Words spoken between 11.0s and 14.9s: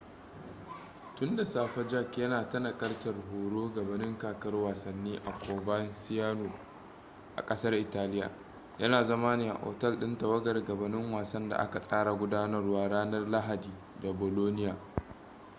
wasan da aka tsara gudanarwa ranar lahadi da bolonia